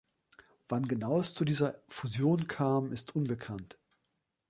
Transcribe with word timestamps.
Wann 0.67 0.87
genau 0.87 1.19
es 1.19 1.35
zu 1.35 1.45
dieser 1.45 1.79
Fusion 1.87 2.47
kam, 2.47 2.91
ist 2.91 3.15
unbekannt. 3.15 3.77